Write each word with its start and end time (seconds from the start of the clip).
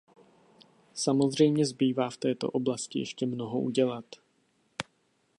Samozřejmě 0.93 1.65
zbývá 1.65 2.09
v 2.09 2.17
této 2.17 2.49
oblasti 2.49 2.99
ještě 2.99 3.25
mnoho 3.25 3.59
udělat. 3.61 4.05